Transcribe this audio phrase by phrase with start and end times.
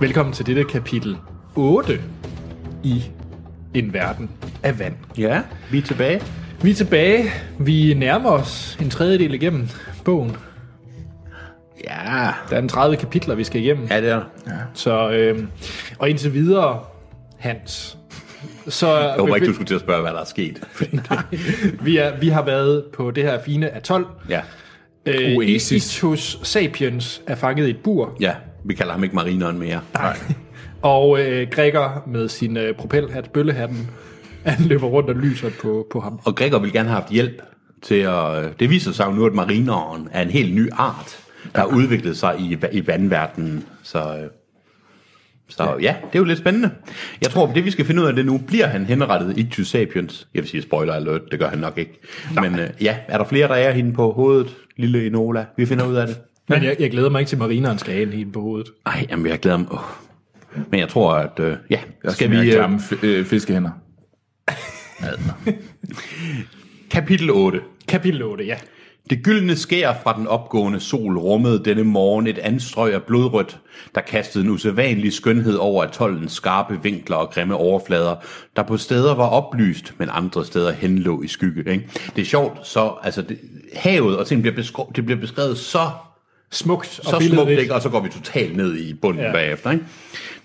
[0.00, 1.16] Velkommen til dette kapitel
[1.54, 2.00] 8
[2.84, 3.04] i
[3.74, 4.30] En Verden
[4.62, 4.94] af Vand.
[5.18, 6.20] Ja, vi er tilbage.
[6.62, 7.24] Vi er tilbage.
[7.58, 9.68] Vi nærmer os en tredjedel igennem
[10.04, 10.36] bogen.
[11.84, 13.86] Ja, Der er en 30 kapitler, vi skal igennem.
[13.90, 14.14] ja det er
[14.46, 14.54] der.
[14.74, 15.48] Så, øhm,
[15.98, 16.80] og indtil videre,
[17.38, 17.98] Hans,
[18.68, 20.62] så Jeg håber ikke, du skulle til at spørge, hvad der er sket.
[21.86, 24.06] vi, er, vi har været på det her fine atol.
[24.28, 24.40] Ja,
[25.08, 25.72] Øh, Oasis.
[25.72, 28.16] Ichthus sapiens er fanget i et bur.
[28.20, 28.34] ja,
[28.66, 29.80] vi kalder ham ikke marineren mere.
[29.94, 30.18] Nej.
[30.82, 33.90] Og øh, Gregor med sin øh, propelhat, bøllehatten,
[34.44, 36.20] han løber rundt og lyser på, på ham.
[36.24, 37.42] Og Gregor vil gerne have haft hjælp
[37.82, 38.60] til at...
[38.60, 41.18] Det viser sig jo nu, at marineren er en helt ny art,
[41.54, 43.64] der har udviklet sig i, i vandverdenen.
[43.82, 44.30] Så, øh,
[45.48, 45.76] så ja.
[45.80, 46.70] ja, det er jo lidt spændende.
[47.22, 50.28] Jeg tror, det vi skal finde ud af det nu, bliver han henrettet i Sapiens.
[50.34, 52.00] Jeg vil sige spoiler alert, det gør han nok ikke.
[52.34, 55.44] Men øh, ja, er der flere, der er hende på hovedet, lille Enola?
[55.56, 56.16] Vi finder ud af det.
[56.48, 58.68] Men jeg, jeg glæder mig ikke til marineren skal have en på hovedet.
[58.86, 59.72] Ej, jamen jeg glæder mig.
[59.72, 59.78] Oh.
[60.70, 61.40] Men jeg tror, at...
[61.40, 62.40] Øh, ja, skal vi...
[62.40, 62.46] vi...
[62.46, 63.70] Øh, Klamme f- øh, fiskehænder.
[66.90, 67.60] kapitel 8.
[67.88, 68.56] Kapitel 8, ja.
[69.10, 73.58] Det gyldne skær fra den opgående sol rummede denne morgen et anstrøg af blodrødt,
[73.94, 78.16] der kastede en usædvanlig skønhed over atollens skarpe vinkler og grimme overflader,
[78.56, 81.72] der på steder var oplyst, men andre steder henlå i skygge.
[81.72, 81.88] Ikke?
[82.16, 83.38] Det er sjovt, så altså, det,
[83.74, 85.90] havet og ting bliver, beskrevet, det bliver beskrevet så
[86.50, 87.74] Smukt og så smukt, ikke?
[87.74, 89.32] og så går vi totalt ned i bunden ja.
[89.32, 89.70] bagefter.
[89.70, 89.84] Ikke?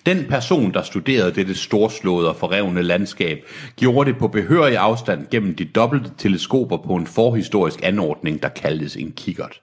[0.05, 3.45] Den person, der studerede dette storslåede og forrevne landskab,
[3.75, 8.95] gjorde det på behørig afstand gennem de dobbelte teleskoper på en forhistorisk anordning, der kaldtes
[8.95, 9.61] en kikkert.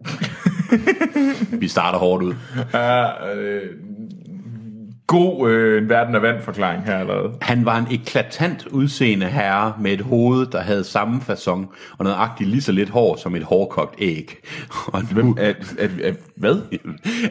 [1.60, 2.34] vi starter hårdt ud.
[2.72, 3.62] Ja, øh,
[5.06, 7.32] god øh, en verden af vand forklaring her allerede.
[7.42, 11.66] Han var en eklatant udseende herre med et hoved, der havde samme façon
[11.98, 14.36] og nøjagtigt lige så lidt hår som et hårdkogt æg.
[14.92, 16.54] Og en Hvem, er, er, er, hvad?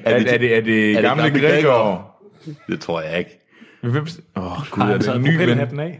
[0.04, 1.40] Er, det- er, det, er det gamle gamle?
[1.40, 2.12] Gregor?
[2.68, 3.45] Det tror jeg ikke.
[3.92, 4.08] Hvem?
[4.36, 5.80] Åh, oh, gud, er det en ny ven?
[5.80, 6.00] af?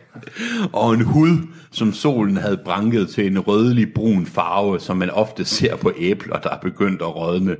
[0.74, 1.38] og en hud,
[1.72, 6.38] som solen havde branket til en rødlig brun farve, som man ofte ser på æbler,
[6.40, 7.56] der er begyndt at rådne.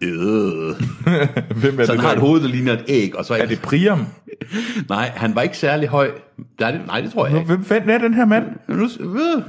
[0.00, 0.10] Øh.
[1.60, 2.00] Hvem er Så det?
[2.00, 2.20] han har et der?
[2.20, 4.06] hoved, der ligner et æg, og så Er det Priam?
[4.88, 6.10] Nej, han var ikke særlig høj.
[6.60, 7.46] Nej, det, nej, det tror jeg ikke.
[7.46, 8.44] Hvem fanden er den her mand?
[8.68, 9.42] Nu, øh,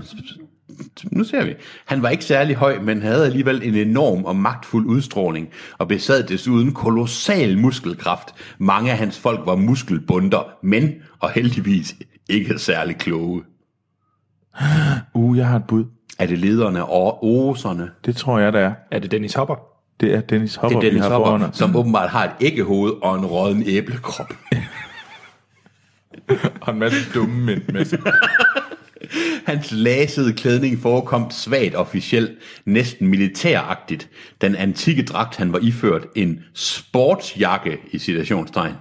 [1.11, 1.53] nu ser vi.
[1.85, 6.23] Han var ikke særlig høj, men havde alligevel en enorm og magtfuld udstråling, og besad
[6.23, 8.27] desuden kolossal muskelkraft.
[8.57, 11.95] Mange af hans folk var muskelbunder, men, og heldigvis,
[12.29, 13.43] ikke særlig kloge.
[15.13, 15.85] Uh, jeg har et bud.
[16.19, 17.89] Er det lederne og oserne?
[18.05, 18.73] Det tror jeg, det er.
[18.91, 19.55] Er det Dennis Hopper?
[19.99, 21.57] Det er Dennis Hopper, Det er Dennis vi har foran Hopper, os.
[21.57, 24.33] som åbenbart har et æggehoved og en rådden æblekrop.
[26.61, 27.99] Og en masse dumme mænd med sig.
[29.45, 32.31] Hans lasede klædning forekom svagt officielt,
[32.65, 34.09] næsten militæragtigt.
[34.41, 38.75] Den antikke dragt, han var iført, en sportsjakke i citationstegn,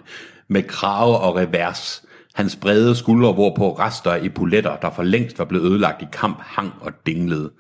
[0.49, 2.03] med krave og revers.
[2.35, 6.39] Hans brede skuldre, hvorpå rester af epauletter, der for længst var blevet ødelagt i kamp,
[6.41, 7.51] hang og dinglede.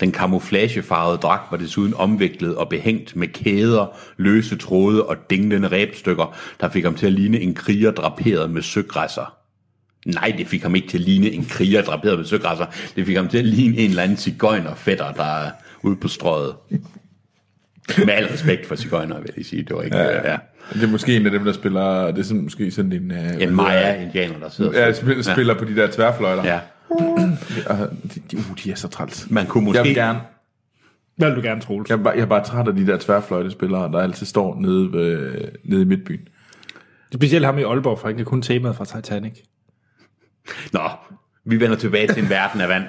[0.00, 6.36] Den camouflagefarvede dragt var desuden omviklet og behængt med kæder, løse tråde og dinglende ræbstykker,
[6.60, 9.39] der fik ham til at ligne en kriger draperet med søgræsser.
[10.06, 12.66] Nej, det fik ham ikke til at ligne en kriger draperet med søgræsser.
[12.96, 15.50] Det fik ham til at ligne en eller anden cigøjnerfætter, der er
[15.82, 16.54] ude på strøget.
[17.98, 19.62] Med al respekt for cigøjner, vil jeg sige.
[19.62, 19.96] Det var ikke...
[19.96, 20.36] Ja, ja.
[20.72, 22.06] Det er måske en af dem, der spiller...
[22.06, 23.10] Det er sådan, måske sådan en...
[23.10, 26.44] Uh, En Maya-indianer, der sidder Ja, spiller, spiller på de der tværfløjter.
[26.44, 26.60] Ja.
[28.30, 29.30] De, uh, de er så træls.
[29.30, 29.78] Man kunne måske...
[29.78, 30.20] Jeg vil gerne...
[31.16, 31.90] Hvad vil du gerne, Troels?
[31.90, 34.92] Jeg er, bare, jeg er bare træt af de der tværfløjtespillere, der altid står nede,
[34.92, 35.32] ved,
[35.64, 36.20] nede i midtbyen.
[37.14, 39.32] Specielt ham i Aalborg, for han kan kun temaet fra Titanic.
[40.72, 40.90] Nå,
[41.44, 42.84] Vi vender tilbage til en verden af vand.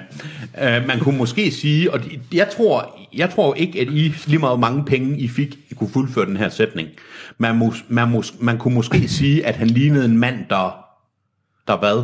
[0.54, 2.00] Uh, man kunne måske sige, og
[2.32, 5.90] jeg tror, jeg tror ikke, at I lige meget mange penge I fik, I kunne
[5.90, 6.88] fuldføre den her sætning.
[7.38, 10.84] Man, mus, man, mus, man kunne måske sige, at han lignede en mand, der,
[11.68, 11.96] der hvad?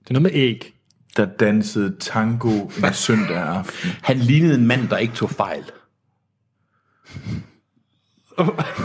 [0.00, 0.74] Det er noget med æg.
[1.16, 2.50] Der dansede tango
[2.86, 3.90] en søndag aften.
[4.02, 5.64] Han lignede en mand, der ikke tog fejl.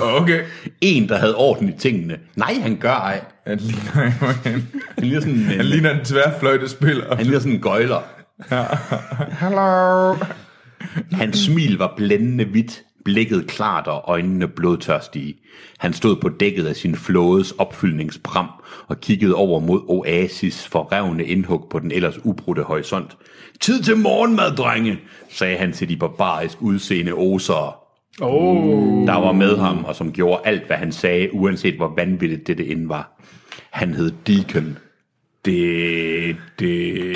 [0.02, 0.44] Okay.
[0.82, 2.18] En, der havde orden i tingene.
[2.36, 3.22] Nej, han gør ej.
[3.48, 3.92] Han ligner,
[4.96, 7.16] Han ligner sådan en, han ligner en tværfløjtespiller.
[7.16, 8.02] han ligner sådan en gøjler.
[9.40, 10.16] Hello.
[11.12, 15.36] Hans smil var blændende hvidt, blikket klart og øjnene blodtørstige.
[15.78, 18.48] Han stod på dækket af sin flådes opfyldningspram
[18.88, 23.18] og kiggede over mod Oasis for revne indhug på den ellers ubrudte horisont.
[23.62, 25.00] Tid til morgenmad, drenge,
[25.30, 27.72] sagde han til de barbarisk udseende osere,
[28.22, 29.08] Oh.
[29.08, 32.58] der var med ham og som gjorde alt, hvad han sagde, uanset hvor vanvittigt det,
[32.58, 33.22] det end var.
[33.70, 34.78] Han hed Deacon.
[35.46, 37.16] Det, det,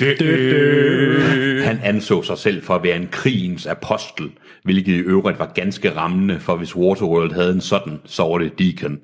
[0.00, 4.30] Det, det, Han anså sig selv for at være en krigens apostel,
[4.64, 8.58] hvilket i øvrigt var ganske rammende, for hvis Waterworld havde en sådan, så var det
[8.58, 8.98] Deacon.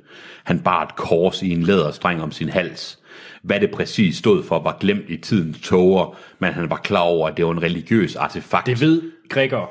[0.45, 2.99] Han bar et kors i en læderstreng om sin hals.
[3.43, 7.29] Hvad det præcis stod for, var glemt i tidens tåger, men han var klar over,
[7.29, 8.67] at det var en religiøs artefakt.
[8.67, 9.67] Det ved grækere.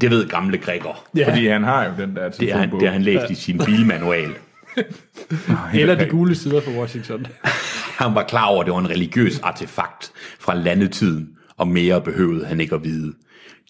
[0.00, 1.04] Det ved gamle græker.
[1.16, 1.28] Ja.
[1.28, 3.58] Fordi han har jo den der Det har han, det har han læst i sin
[3.58, 4.34] bilmanual.
[5.74, 7.26] Eller de gule sider for Washington.
[7.98, 12.46] Han var klar over, at det var en religiøs artefakt fra landetiden, og mere behøvede
[12.46, 13.14] han ikke at vide.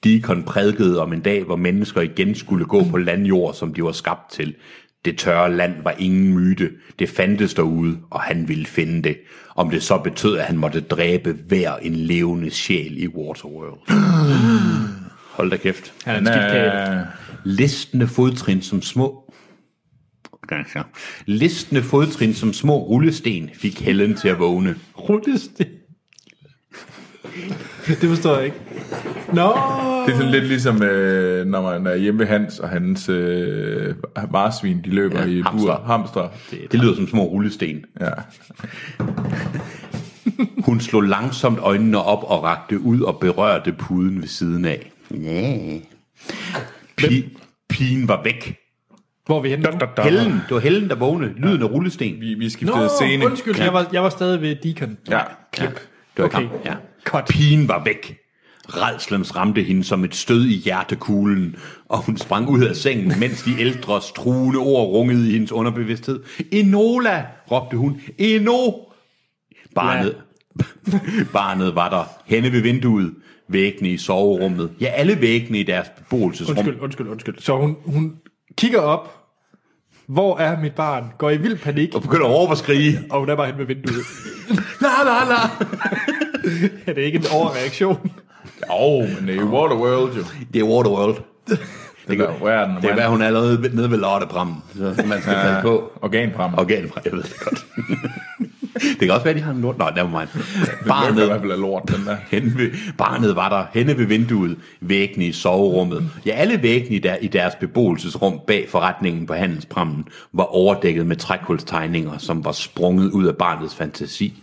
[0.04, 3.92] Deacon prædikede om en dag, hvor mennesker igen skulle gå på landjord, som de var
[3.92, 4.54] skabt til.
[5.04, 6.70] Det tørre land var ingen myte.
[6.98, 9.16] Det fandtes derude, og han ville finde det.
[9.56, 13.78] Om det så betød, at han måtte dræbe hver en levende sjæl i Waterworld.
[15.38, 15.92] Hold da kæft.
[16.04, 16.98] Han er en skidt kæle.
[17.00, 17.06] Øh,
[17.44, 19.32] Listende fodtrin som små...
[20.48, 20.82] Ganske.
[21.26, 24.74] Listende fodtrin som små rullesten fik Helen til at vågne.
[24.98, 25.66] Rullesten.
[27.86, 28.56] Det forstår jeg ikke.
[29.32, 29.42] Nå.
[30.06, 33.94] Det er sådan lidt ligesom, øh, når man er hjemme ved Hans, og hans øh,
[34.30, 35.76] marsvin, de løber Ja, i hamster.
[35.76, 35.82] bur.
[35.86, 36.28] Hamster.
[36.72, 37.84] Det lyder som små rullesten.
[38.00, 38.10] Ja.
[40.64, 44.92] Hun slog langsomt øjnene op og rakte ud og berørte puden ved siden af.
[45.10, 45.78] Ja.
[47.00, 47.38] Pi-
[47.68, 48.56] pigen var væk.
[49.26, 50.02] Hvor er vi henne nu?
[50.02, 51.32] Helen, det var Helen, der vågnede.
[51.36, 52.20] Lyden af rullesten.
[52.20, 53.26] Vi, vi skiftede Nå, scene.
[53.26, 54.98] undskyld, jeg var, jeg var stadig ved Deacon.
[55.10, 55.20] Ja.
[55.52, 55.68] Klip.
[55.70, 55.78] Det
[56.16, 56.38] var Okay.
[56.40, 56.74] kamp, ja.
[57.04, 57.24] Cut.
[57.30, 58.18] Pigen var væk.
[58.68, 61.56] Redslens ramte hende som et stød i hjertekuglen,
[61.88, 66.20] og hun sprang ud af sengen, mens de ældres truende ord rungede i hendes underbevidsthed.
[66.52, 68.00] Enola, råbte hun.
[68.18, 68.70] Eno!
[69.74, 70.16] Barnet,
[71.32, 73.14] barnet var der, henne ved vinduet,
[73.48, 74.70] væggene i soverummet.
[74.80, 76.56] Ja, alle væggene i deres beboelsesrum.
[76.56, 77.38] Undskyld, undskyld, undskyld.
[77.38, 78.16] Så hun, hun
[78.56, 79.14] kigger op.
[80.06, 81.04] Hvor er mit barn?
[81.18, 81.94] Går i vild panik.
[81.94, 83.00] Og begynder at råbe og skrige.
[83.10, 84.04] Og hun er bare hen ved vinduet.
[84.82, 85.40] La, la, la.
[86.86, 88.12] er det ikke en overreaktion?
[88.70, 90.24] Åh, oh, men det er jo Waterworld jo.
[90.52, 91.16] Det er Waterworld.
[92.08, 92.76] Det er verden.
[92.76, 95.92] Det er, hvad hun er allerede nede ved Lottebram, så man skal passe på.
[96.02, 96.54] Organpram.
[96.54, 97.66] Organfra, jeg ved det godt.
[98.80, 99.78] Det kan også være, de har en lort.
[99.78, 100.28] Nå, never mind.
[100.34, 102.16] Lugter i Barnet, hvert fald lort, den der.
[102.30, 106.10] henne ved, barnet var der henne ved vinduet, væggene i soverummet.
[106.26, 111.16] Ja, alle væggene i, der, i deres beboelsesrum bag forretningen på handelsprammen var overdækket med
[111.16, 114.42] trækulstegninger, som var sprunget ud af barnets fantasi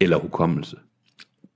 [0.00, 0.76] eller hukommelse.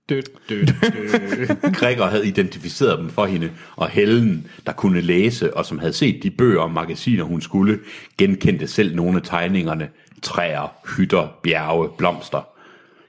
[0.08, 1.72] Død, død, død.
[1.81, 6.22] Gregor havde identificeret dem for hende, og Helen, der kunne læse, og som havde set
[6.22, 7.78] de bøger og magasiner, hun skulle,
[8.19, 9.88] genkendte selv nogle af tegningerne.
[10.22, 12.48] Træer, hytter, bjerge, blomster.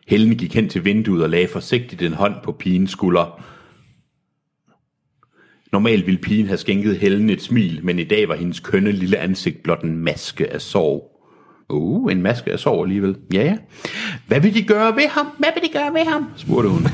[0.08, 3.42] Helene gik hen til vinduet og lagde forsigtigt en hånd på pigens skulder.
[5.72, 9.18] Normalt ville pigen have skænket Helen et smil, men i dag var hendes kønne lille
[9.18, 11.12] ansigt blot en maske af sorg.
[11.70, 13.18] Uh, en maske af sorg alligevel.
[13.34, 13.58] Ja, ja.
[14.28, 15.28] Hvad vil de gøre ved ham?
[15.38, 16.26] Hvad vil de gøre ved ham?
[16.38, 16.88] spurgte hun.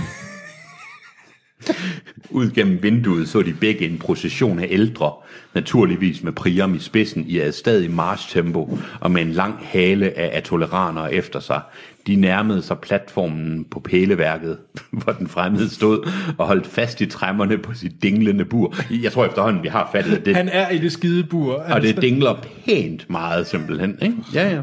[2.30, 5.14] Ud gennem vinduet så de begge en procession af ældre,
[5.54, 10.38] naturligvis med Priam i spidsen i et stadig marchtempo og med en lang hale af
[10.38, 11.62] atoleranere efter sig.
[12.08, 14.58] De nærmede sig platformen på pæleværket,
[15.04, 18.76] hvor den fremmede stod og holdt fast i træmmerne på sit dinglende bur.
[19.02, 20.36] Jeg tror efterhånden, vi har fattet det.
[20.36, 21.54] Han er i det skide bur.
[21.54, 24.16] Og det dingler pænt meget simpelthen, ikke?
[24.34, 24.62] Ja, ja.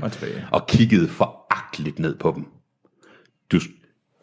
[0.51, 2.45] Og kiggede foragteligt ned på dem.
[3.53, 3.61] Du,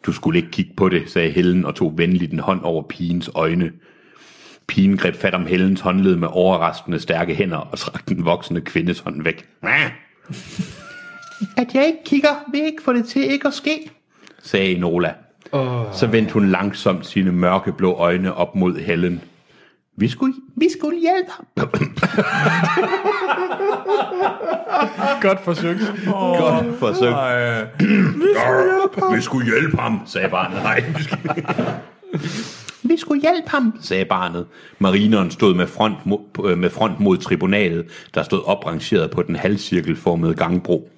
[0.06, 3.30] du skulle ikke kigge på det, sagde Helen og tog venligt en hånd over pigens
[3.34, 3.72] øjne.
[4.66, 9.00] Pigen greb fat om Helens håndled med overraskende stærke hænder og trak den voksne kvindes
[9.00, 9.48] hånd væk.
[11.56, 13.90] At jeg ikke kigger, vil ikke få det til ikke at ske,
[14.42, 15.14] sagde Enola.
[15.52, 15.84] Oh.
[15.92, 19.20] Så vendte hun langsomt sine mørkeblå øjne op mod Helen.
[19.96, 21.46] Vi skulle, vi skulle hjælpe ham.
[25.22, 25.80] Godt forsøgt.
[26.38, 27.14] Godt forsøgt.
[27.14, 27.64] Ej,
[29.16, 30.62] Vi skulle hjælpe ham, sagde barnet.
[30.62, 31.34] Nej, vi skulle...
[32.82, 34.46] Vi skulle hjælpe ham, sagde barnet.
[34.78, 39.36] Marineren stod med front, mod, øh, med front mod tribunalet, der stod oprangeret på den
[39.36, 40.90] halvcirkelformede gangbro.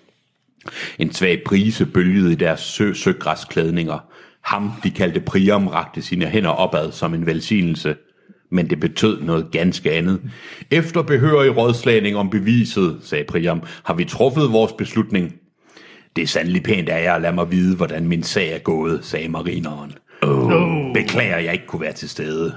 [0.98, 3.98] En svag brise bølgede i deres sø søgræsklædninger.
[4.40, 7.96] Ham, de kaldte Priam, rakte sine hænder opad som en velsignelse.
[8.54, 10.20] Men det betød noget ganske andet.
[10.70, 15.34] Efter behørig rådslagning om beviset, sagde Priam, har vi truffet vores beslutning.
[16.16, 19.04] Det er sandelig pænt af jer at lade mig vide, hvordan min sag er gået,
[19.04, 19.92] sagde marineren.
[20.22, 20.94] Oh.
[20.94, 22.54] Beklager, jeg ikke kunne være til stede.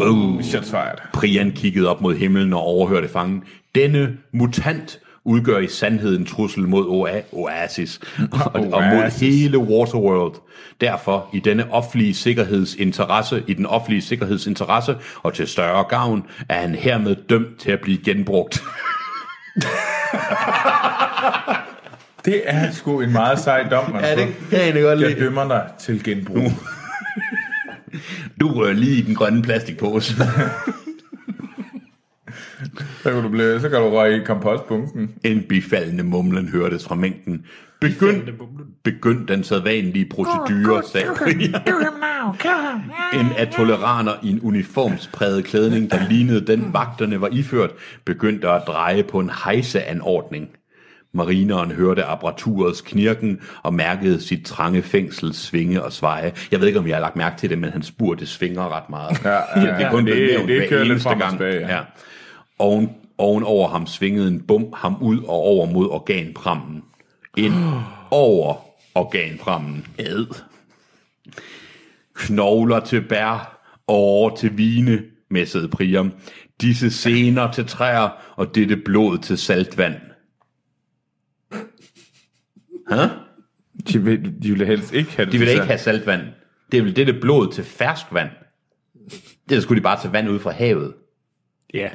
[0.00, 0.98] oh, shots fired.
[1.12, 3.42] Prian kiggede op mod himlen og overhørte fangen.
[3.74, 8.00] Denne mutant udgør i sandhed en trussel mod Oa- Oasis
[8.32, 9.20] og, og mod Oasis.
[9.20, 10.34] hele Waterworld.
[10.80, 16.74] Derfor i denne offentlige sikkerhedsinteresse, i den offentlige sikkerhedsinteresse og til større gavn, er han
[16.74, 18.62] hermed dømt til at blive genbrugt.
[22.24, 25.48] Det er sgu en meget sej dom, man Ja, det kan jeg godt Jeg dømmer
[25.48, 26.42] dig til genbrug.
[28.40, 30.14] Du rører lige i den grønne plastikpose.
[33.02, 35.10] Så kan du, blive, så kan du røge i kompostbunken.
[35.24, 37.44] En bifaldende mumlen hørtes fra mængden.
[37.80, 38.22] Begynd,
[38.84, 41.06] begynd den sædvanlige procedure, sagde.
[43.20, 47.70] En af toleraner i en uniformspræget klædning, der lignede den vagterne var iført,
[48.04, 50.48] begyndte at dreje på en hejseanordning.
[51.14, 56.32] Marineren hørte apparaturets knirken og mærkede sit trange fængsel svinge og sveje.
[56.52, 58.90] Jeg ved ikke, om jeg har lagt mærke til det, men han spurgte svinger ret
[58.90, 59.24] meget.
[59.24, 59.78] Ja, ja, ja.
[59.78, 61.30] det er kun Det- det hver kører lidt frem gang.
[61.32, 61.74] tilbage, ja.
[61.76, 61.80] ja.
[62.62, 66.82] Oven, oven over ham svingede en bum ham ud og over mod organprammen.
[67.36, 67.54] Ind
[68.10, 68.56] over
[68.94, 69.86] organprammen.
[69.98, 70.26] Ad.
[72.14, 76.12] Knogler til bær og over til vine, messede Priam.
[76.60, 79.94] Disse sener til træer og dette blod til saltvand.
[82.90, 83.02] Hæ?
[83.88, 85.32] De vil, de vil helst ikke have det.
[85.32, 86.22] De vil ikke have saltvand.
[86.72, 88.30] Det er vel dette blod til ferskvand.
[89.48, 90.94] Det skulle de bare tage vand ud fra havet.
[91.74, 91.88] Ja.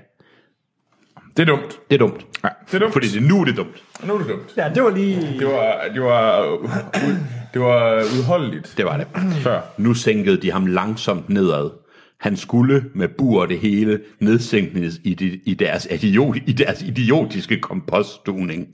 [1.38, 1.80] Det er dumt.
[1.90, 2.26] Det er dumt.
[2.44, 2.94] Ja, det er dumt.
[2.94, 3.84] Fordi det nu er det dumt.
[4.08, 4.54] Nu er det dumt.
[4.58, 5.16] Ja, det var lige...
[5.40, 6.46] Det var, det var,
[7.08, 7.18] ud-
[7.54, 9.08] det var udholdeligt Det var det.
[9.36, 9.62] før.
[9.78, 11.70] Nu sænkede de ham langsomt nedad.
[12.20, 16.82] Han skulle med bur og det hele nedsænknes i, de, i, deres idiot, i deres
[16.82, 18.68] idiotiske kompoststuning.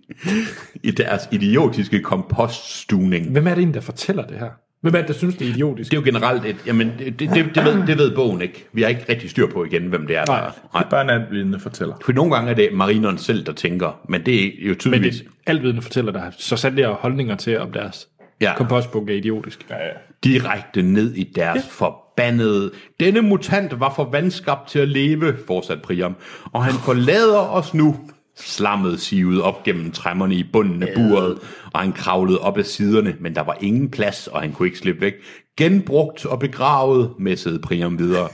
[0.83, 3.31] I deres idiotiske kompoststuning.
[3.31, 4.49] Hvem er det egentlig, der fortæller det her?
[4.83, 5.91] Hvem er det, der synes, det er idiotisk?
[5.91, 6.55] Det er jo generelt et...
[6.65, 8.65] Jamen, det, det, det, ved, det ved bogen ikke.
[8.73, 10.25] Vi har ikke rigtig styr på igen, hvem det er.
[10.25, 10.33] Der.
[10.33, 10.39] Nej.
[10.41, 10.51] er.
[10.79, 11.95] Det er bare en natblidende fortæller.
[12.05, 13.99] For nogle gange er det marineren selv, der tænker.
[14.09, 15.15] Men det er jo Men tydeligvis...
[15.15, 18.07] det, altvidende fortæller der så sandelig har holdninger til, om deres
[18.41, 18.55] Ja.
[18.57, 19.65] kompostbunk er idiotisk.
[19.69, 19.91] Ja, ja.
[20.23, 21.61] direkte ned i deres ja.
[21.69, 22.71] forbandede...
[22.99, 26.15] Denne mutant var for vandskabt til at leve, fortsat Priam,
[26.51, 27.95] og han forlader os nu.
[28.35, 31.37] Slammet sivet op gennem træmmerne i bunden af buret,
[31.73, 34.77] og han kravlede op ad siderne, men der var ingen plads, og han kunne ikke
[34.77, 35.13] slippe væk.
[35.57, 38.29] Genbrugt og begravet, messede Priam videre.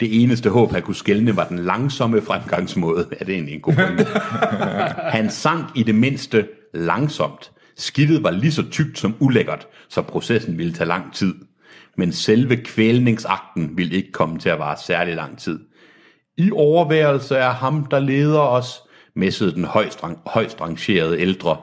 [0.00, 3.06] Det eneste håb, han kunne skælne, var den langsomme fremgangsmåde.
[3.10, 4.04] Er det egentlig en god pointe?
[5.18, 7.52] Han sank i det mindste langsomt.
[7.76, 11.34] Skidtet var lige så tykt som ulækkert, så processen ville tage lang tid.
[11.96, 15.60] Men selve kvælningsakten ville ikke komme til at vare særlig lang tid.
[16.36, 18.80] I overværelse er ham, der leder os,
[19.18, 21.56] messede den højst, rang- højst rangerede ældre.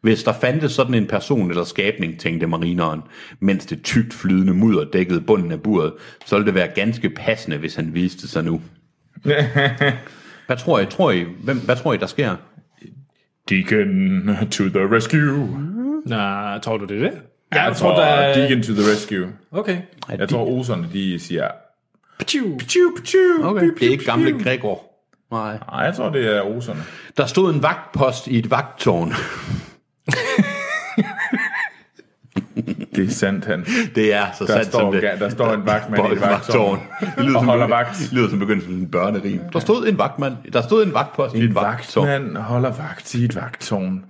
[0.00, 3.00] Hvis der fandtes sådan en person eller skabning, tænkte marineren,
[3.40, 5.92] mens det tykt flydende mudder dækkede bunden af buret,
[6.26, 8.60] så ville det være ganske passende, hvis han viste sig nu.
[10.46, 10.86] Hvad tror I?
[10.86, 12.36] Tror I hvem, hvad tror I, der sker?
[13.50, 15.48] Deacon to the rescue.
[16.06, 17.18] Nej, tror du det er det?
[17.54, 18.34] Ja, jeg tror, der er...
[18.34, 19.28] Deacon to the rescue.
[19.50, 19.76] Okay.
[20.18, 21.48] Jeg tror, oserne, de siger...
[22.18, 22.58] Pichu.
[22.58, 23.70] Piu, piu, Okay.
[23.80, 24.87] Det er ikke gamle Gregor.
[25.32, 25.58] Nej.
[25.70, 26.80] Nej, jeg tror, det er oserne.
[27.16, 29.12] Der stod en vagtpost i et vagttårn.
[32.96, 33.64] Det er sandt, han.
[33.94, 35.02] Det er så Der sandt står, som det.
[35.02, 36.80] der står en vagtmand i et vagttårn.
[37.16, 37.98] Det lyder Og som, holder vagt.
[37.98, 39.40] Det lyder som begyndelsen af en børnerim.
[39.52, 40.36] Der stod en vagtmand.
[40.52, 42.06] Der stod en vagtpost i et En vagttårn.
[42.08, 44.04] vagtmand holder vagt i et vagttårn.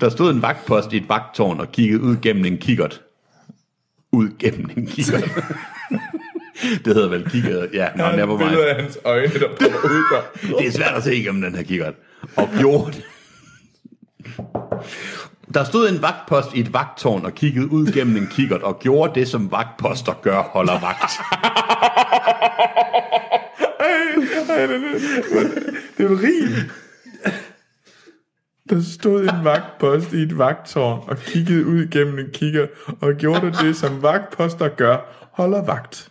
[0.00, 3.00] Der stod en vagtpost i et vagttårn og kiggede ud gennem en kikkert.
[4.12, 5.30] Ud gennem en kikkert.
[6.84, 7.68] det hedder vel kikkert.
[7.72, 8.76] Ja, nå, Der never er billeder mind.
[8.76, 10.56] af hans øjne, der popper ud der.
[10.58, 11.94] Det er svært at se gennem den her kikkert.
[12.36, 13.02] Og gjorde det.
[15.54, 19.20] Der stod en vagtpost i et vagttårn og kiggede ud gennem en kikkert og gjorde
[19.20, 21.12] det, som vagtposter gør, holder vagt.
[25.98, 26.70] Det er jo rim.
[28.70, 32.66] Der stod en vagtpost i et vagttårn og kiggede ud gennem en kigger
[33.00, 34.96] og gjorde det, som vagtposter gør,
[35.32, 36.08] holder vagt.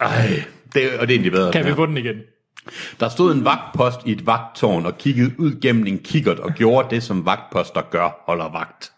[0.00, 0.44] Ej,
[0.74, 1.52] det, og det er egentlig bedre.
[1.52, 2.16] Kan vi få den igen?
[3.00, 6.90] Der stod en vagtpost i et vagttårn og kiggede ud gennem en kikkert og gjorde
[6.90, 8.92] det, som vagtposter gør, holder vagt.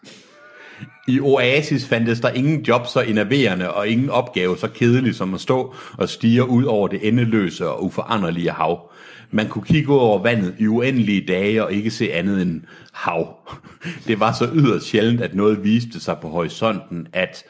[1.07, 5.41] I Oasis fandtes der ingen job så enerverende og ingen opgave så kedelig som at
[5.41, 8.91] stå og stige ud over det endeløse og uforanderlige hav.
[9.31, 12.61] Man kunne kigge ud over vandet i uendelige dage og ikke se andet end
[12.93, 13.37] hav.
[14.07, 17.43] Det var så yderst sjældent, at noget viste sig på horisonten, at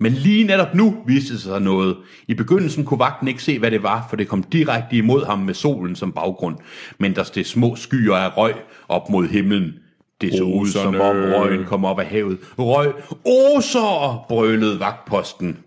[0.00, 1.96] men lige netop nu viste sig noget.
[2.28, 5.38] I begyndelsen kunne vagten ikke se, hvad det var, for det kom direkte imod ham
[5.38, 6.56] med solen som baggrund.
[6.98, 8.54] Men der steg små skyer af røg
[8.88, 9.72] op mod himlen.
[10.20, 11.36] Det så ud som om Oserne.
[11.36, 12.38] røgen kom op af havet.
[12.58, 12.92] Røg,
[13.24, 15.58] oser, brølede vagtposten.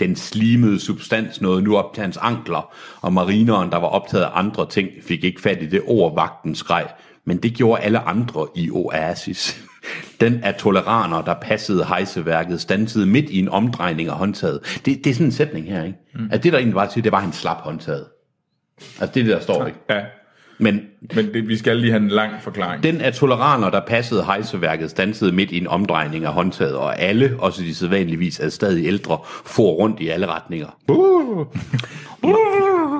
[0.00, 4.30] Den slimede substans nåede nu op til hans ankler, og marineren, der var optaget af
[4.34, 6.86] andre ting, fik ikke fat i det ord, vagten skreg.
[7.24, 9.62] Men det gjorde alle andre i Oasis.
[10.20, 14.80] Den af toleraner, der passede hejseværket, stansede midt i en omdrejning af håndtaget.
[14.86, 15.98] Det, det er sådan en sætning her, ikke?
[16.14, 16.24] Mm.
[16.24, 18.06] Altså det, der egentlig var til, det var, at han slap håndtaget.
[19.00, 19.78] Altså det er det, der står, ikke?
[19.90, 20.00] Ja,
[20.58, 20.80] Men
[21.14, 22.82] men det, vi skal lige have en lang forklaring.
[22.82, 27.36] den af toleraner, der passede hejseværket, stansede midt i en omdrejning af håndtaget, og alle,
[27.38, 30.68] også de sædvanligvis er stadig ældre, for rundt i alle retninger.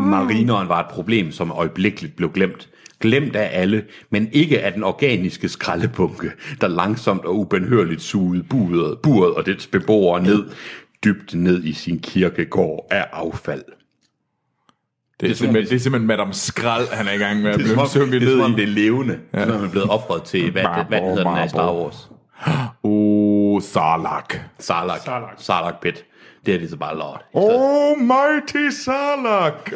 [0.01, 2.69] Marineren var et problem, som øjeblikkeligt blev glemt.
[3.01, 8.99] Glemt af alle, men ikke af den organiske skraldebunke, der langsomt og ubenhørligt sugede buret,
[8.99, 10.45] buret og dets beboere ned,
[11.05, 13.63] dybt ned i sin kirkegård af affald.
[15.21, 17.51] Det er, som simpelthen, om- det er simpelthen Madame Skrald, han er i gang med
[17.51, 18.71] at Det er som blive sunket det er, som om ned det i.
[18.71, 19.43] er levende, ja.
[19.45, 21.73] som om man er blevet offret til, hvad, hvad, hvad hedder den af i Star
[21.75, 22.11] Wars?
[22.83, 23.63] Oh.
[23.63, 24.37] Sarlacc.
[24.59, 25.05] Sarlacc.
[25.39, 26.05] Sarlacc pit.
[26.47, 27.21] Det er det så bare lort.
[27.33, 29.71] Oh, mighty Sarlak.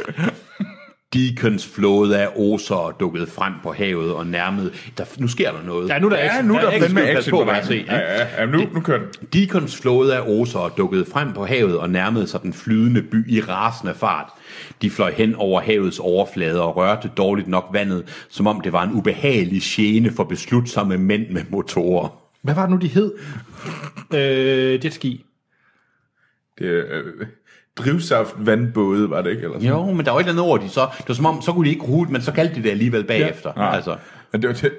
[1.14, 4.72] Deacons flåde af oser dukkede frem på havet og nærmede.
[4.98, 5.88] Der, nu sker der noget.
[5.88, 6.44] Ja, nu er der Ja, action.
[6.46, 6.82] nu er Ja, der action.
[6.96, 9.08] fandme Pas action på, på jeg ser, Ja, ja, ja, nu, nu kører den.
[9.32, 13.40] Deacons flåde af oser dukkede frem på havet og nærmede sig den flydende by i
[13.40, 14.28] rasende fart.
[14.82, 18.82] De fløj hen over havets overflade og rørte dårligt nok vandet, som om det var
[18.84, 22.08] en ubehagelig gene for beslutsomme mænd med motorer.
[22.42, 23.12] Hvad var det nu, de hed?
[24.14, 25.24] Øh, jetski.
[26.58, 27.26] Det er, øh,
[27.76, 29.42] drivsaft vandbåde, var det ikke?
[29.42, 29.68] Eller sådan?
[29.68, 30.80] Jo, men der var et eller andet ord, de så...
[30.98, 33.04] Det var som om, så kunne de ikke rute, men så kaldte de det alligevel
[33.04, 33.52] bagefter.
[33.56, 33.74] Ja.
[33.74, 33.96] Altså,
[34.32, 34.70] Men det var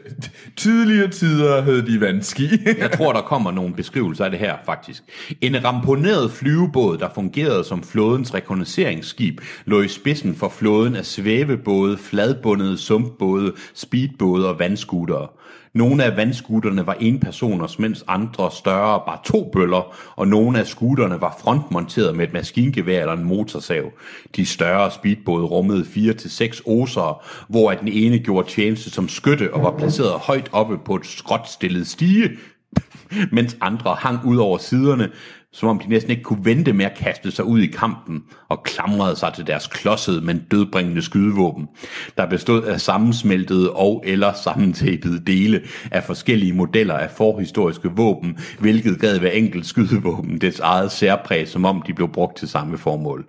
[0.57, 2.49] tidligere tider hed de vandski.
[2.79, 5.03] Jeg tror, der kommer nogle beskrivelser af det her, faktisk.
[5.41, 11.97] En ramponeret flyvebåd, der fungerede som flådens rekognosceringsskib, lå i spidsen for flåden af svævebåde,
[11.97, 15.27] fladbundede sumpbåde, speedbåde og vandskutere.
[15.73, 21.21] Nogle af vandskutterne var enpersoners, mens andre større var to bøller, og nogle af skuterne
[21.21, 23.91] var frontmonteret med et maskingevær eller en motorsav.
[24.35, 27.15] De større speedbåde rummede 4 til seks osere,
[27.47, 31.87] hvor den ene gjorde tjeneste som skytte og var placeret højt oppe på et skråtstillet
[31.87, 32.29] stige,
[33.31, 35.09] mens andre hang ud over siderne,
[35.53, 38.63] som om de næsten ikke kunne vente med at kaste sig ud i kampen og
[38.63, 41.67] klamrede sig til deres klodsede, men dødbringende skydevåben,
[42.17, 45.61] der bestod af sammensmeltede og eller sammentæppede dele
[45.91, 51.65] af forskellige modeller af forhistoriske våben, hvilket gav hver enkelt skydevåben dets eget særpræg, som
[51.65, 53.25] om de blev brugt til samme formål.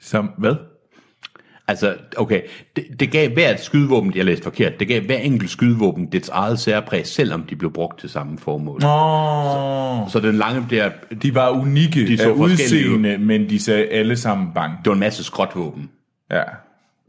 [0.00, 0.54] Som, hvad?
[1.70, 2.40] Altså, okay,
[2.76, 6.58] det, det gav hvert skydevåben, jeg læste forkert, det gav hver enkelt skydevåben dets eget
[6.58, 8.80] særpræg, selvom de blev brugt til samme formål.
[8.84, 10.10] Oh.
[10.10, 10.90] Så den lange der,
[11.22, 12.50] De var unikke De så af ud.
[12.50, 14.72] udseende, men de sagde alle sammen bang.
[14.78, 15.90] det var en masse skrotvåben.
[16.30, 16.42] Ja.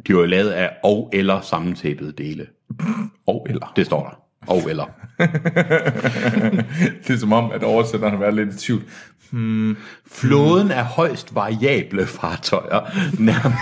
[0.08, 2.45] De var lavet af og eller sammentæbede dele.
[3.28, 3.74] Og eller.
[3.76, 4.17] Det står der.
[4.54, 4.86] Og eller.
[7.08, 8.82] Det er som om, at oversætteren har været lidt i tvivl.
[10.12, 12.80] Flåden af højst variable fartøjer
[13.19, 13.58] nærmest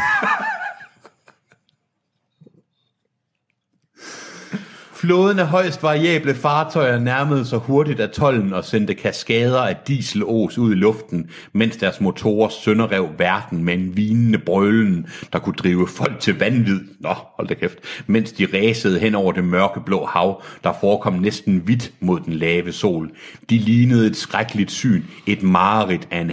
[5.09, 10.57] Flåden af højst variable fartøjer nærmede sig hurtigt af tollen og sendte kaskader af dieselos
[10.57, 15.87] ud i luften, mens deres motorer sønderrev verden med en vinende brølen, der kunne drive
[15.87, 16.79] folk til vanvid.
[16.99, 17.77] Nå, hold da kæft.
[18.07, 22.71] Mens de ræsede hen over det mørkeblå hav, der forekom næsten hvidt mod den lave
[22.71, 23.11] sol.
[23.49, 26.31] De lignede et skrækkeligt syn, et mareridt af en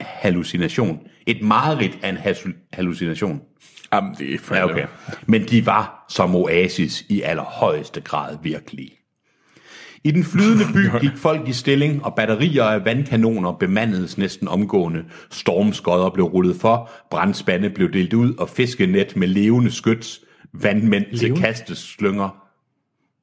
[0.00, 0.98] hallucination.
[1.26, 2.18] Et mareridt af en
[2.72, 3.40] hallucination.
[3.92, 4.86] Jamen, det er Ja, okay.
[5.26, 9.00] Men de var som oasis i allerhøjeste grad virkelige.
[10.04, 15.04] I den flydende by gik folk i stilling, og batterier af vandkanoner bemandedes næsten omgående.
[15.30, 20.20] Stormskodder blev rullet for, brandspande blev delt ud, og fiskenet med levende skyts,
[20.52, 22.46] vandmænd til kasteslynger,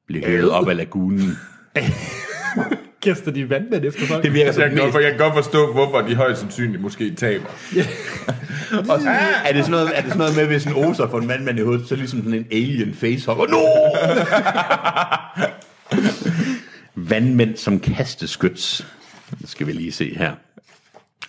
[0.06, 1.30] blev hævet op af lagunen.
[3.02, 4.22] Kaster de vandmænd efter folk?
[4.22, 6.82] Det virker Jeg som kan, godt, for, jeg kan godt forstå, hvorfor de højst sandsynligt
[6.82, 7.46] måske taber.
[8.92, 9.08] Og så,
[9.44, 11.58] er, det sådan noget, er det sådan noget med, hvis en oser får en vandmand
[11.58, 13.46] i hovedet, så er ligesom sådan en alien facehugger.
[13.46, 13.58] No!
[17.10, 18.86] Vandmænd som kasteskyts.
[19.40, 20.32] Det skal vi lige se her.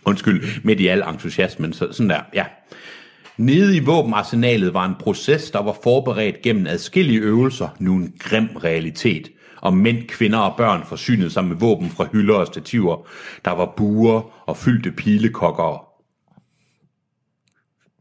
[0.05, 2.45] Undskyld, midt i al entusiasmen, så sådan der, ja.
[3.37, 8.49] Nede i våbenarsenalet var en proces, der var forberedt gennem adskillige øvelser, nu en grim
[8.63, 9.31] realitet.
[9.61, 13.07] Og mænd, kvinder og børn forsynede sig med våben fra hylder og stativer.
[13.45, 15.85] Der var buer og fyldte pilekokker.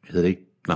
[0.09, 0.43] Hedder det ikke?
[0.69, 0.75] Nå.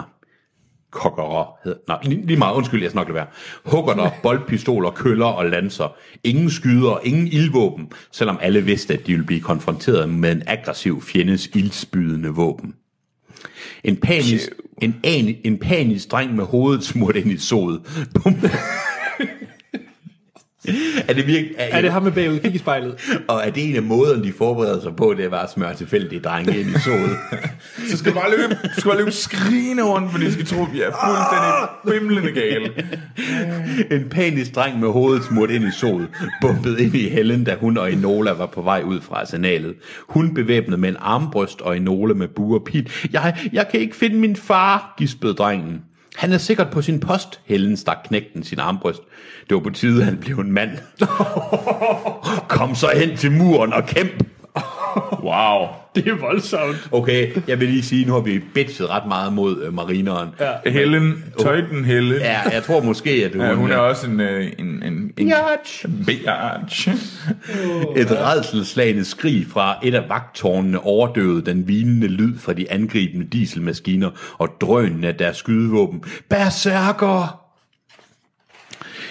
[0.90, 1.46] Kokkere.
[1.64, 2.54] Hedder, nå, lige, meget.
[2.54, 3.26] Undskyld, jeg lade være.
[3.64, 5.96] Huggerter, boldpistoler, køller og lanser.
[6.24, 11.02] Ingen skyder, ingen ildvåben, selvom alle vidste, at de ville blive konfronteret med en aggressiv
[11.02, 12.74] fjendes ildspydende våben.
[13.84, 14.48] En panisk,
[14.82, 17.80] en, an, en panisk dreng med hovedet smurt ind i sodet.
[21.09, 21.55] er det virkelig...
[21.59, 22.94] Er det ham med bagud kig i spejlet?
[23.29, 26.20] Og er det en af måderne, de forbereder sig på, det var at smøre tilfældige
[26.20, 27.16] drenge ind i sodet?
[27.90, 30.62] Så skal du bare løbe, du skal bare løbe skrigende rundt, fordi de skal tro,
[30.62, 32.72] at vi er fuldstændig bimlende gale.
[33.90, 36.09] En panisk dreng med hovedet smurt ind i sodet,
[36.40, 39.75] bumpet ind i Helen, da hun og Enola var på vej ud fra arsenalet.
[40.09, 42.92] Hun bevæbnet med en armbryst og Enola med bue og pil.
[43.12, 45.81] Jeg, jeg kan ikke finde min far, gispede drengen.
[46.16, 49.01] Han er sikkert på sin post, Helen stak knægten sin armbryst.
[49.48, 50.70] Det var på tide, han blev en mand.
[52.48, 54.31] Kom så hen til muren og kæmp.
[55.22, 55.66] Wow.
[55.94, 56.88] Det er voldsomt.
[56.92, 60.28] Okay, jeg vil lige sige, nu har vi bitchet ret meget mod øh, marineren.
[60.40, 60.70] Ja.
[60.70, 62.12] Helen, tøjten Helen.
[62.12, 64.20] Ja, jeg tror måske, at hun, Ja, hun er også en...
[64.20, 65.86] øh, en, en, en Biatch.
[66.06, 66.88] Biatch.
[67.96, 74.10] Et redselslagende skrig fra et af vagtårnene overdøvede den vinende lyd fra de angribende dieselmaskiner
[74.38, 76.04] og drønen af deres skydevåben.
[76.30, 77.38] Berserker!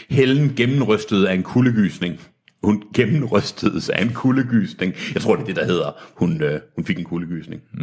[0.10, 2.19] Helen gennemrystede af en kuldegysning.
[2.63, 4.93] Hun gennemrystedes af en kuldegysning.
[5.13, 5.91] Jeg tror, det er det, der hedder.
[6.15, 7.62] Hun, øh, hun fik en kuldegysning.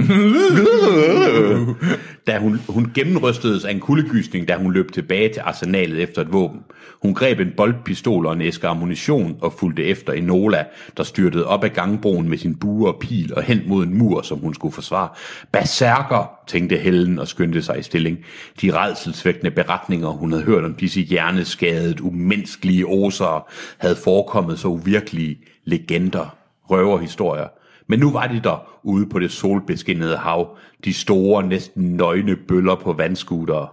[2.26, 6.32] da hun, hun gennemrystedes af en kuldegysning, da hun løb tilbage til arsenalet efter et
[6.32, 6.60] våben.
[7.02, 10.64] Hun greb en boldpistol og en æske ammunition og fulgte efter Enola,
[10.96, 14.22] der styrtede op ad gangbroen med sin bue og pil og hen mod en mur,
[14.22, 15.08] som hun skulle forsvare.
[15.52, 18.18] Berserker, tænkte Helen og skyndte sig i stilling.
[18.62, 23.42] De redselsvækkende beretninger, hun havde hørt om disse hjerneskadede, umenneskelige osere,
[23.78, 26.36] havde forekommet så uvirkelige legender,
[26.70, 27.48] røverhistorier.
[27.88, 32.74] Men nu var de der ude på det solbeskinnede hav, de store, næsten nøgne bøller
[32.74, 33.68] på vandskutere.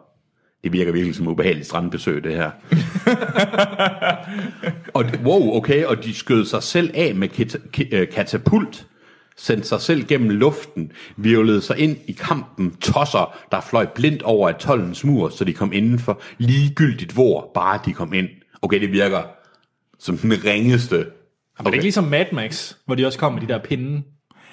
[0.64, 2.52] Det virker virkelig som ubehageligt strandbesøg, det her.
[4.96, 8.88] og, wow, okay, og de skød sig selv af med ki- øh, katapult,
[9.38, 14.50] sendte sig selv gennem luften, virvlede sig ind i kampen, tosser, der fløj blindt over
[14.50, 18.28] atollens mur, så de kom indenfor ligegyldigt hvor, bare de kom ind.
[18.62, 19.21] Okay, det virker
[20.00, 20.95] som den ringeste.
[20.95, 21.06] Men
[21.60, 24.02] det er ikke ligesom Mad Max, hvor de også kommer med de der pinde.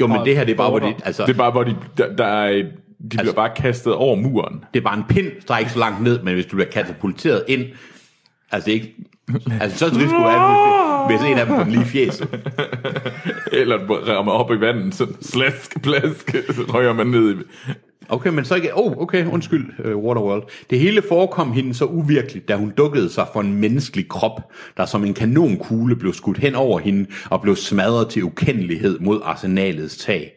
[0.00, 1.76] Jo, men det her, det er bare, hvor de, altså, Det er bare, hvor de,
[1.96, 2.72] der, der er, et-
[3.12, 4.64] de bliver bare kastet over muren.
[4.74, 6.70] det er bare en pind, der er ikke så langt ned, men hvis du bliver
[6.70, 7.64] katapulteret ind,
[8.50, 8.94] altså ikke,
[9.60, 10.34] altså så er det risiko, at
[11.06, 12.28] hvis, en af dem får den lige fjeset.
[13.60, 16.34] Eller rammer op i vandet, så slask, plask,
[16.74, 17.36] røger man ned i.
[18.08, 20.42] Okay, men så ikke, oh, okay, undskyld, uh, Waterworld.
[20.70, 24.86] Det hele forekom hende så uvirkeligt, da hun dukkede sig for en menneskelig krop, der
[24.86, 29.96] som en kanonkugle blev skudt hen over hende og blev smadret til ukendelighed mod arsenalets
[29.96, 30.32] tag.